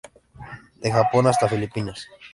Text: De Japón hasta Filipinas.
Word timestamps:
De 0.81 0.89
Japón 0.91 1.27
hasta 1.27 1.47
Filipinas. 1.47 2.07